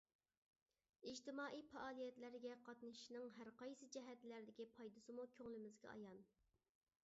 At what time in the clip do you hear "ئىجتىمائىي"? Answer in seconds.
1.09-1.61